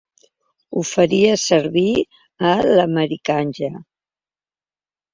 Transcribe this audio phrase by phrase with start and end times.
[0.77, 1.87] Ho faries servir
[2.55, 3.73] a l'americanja.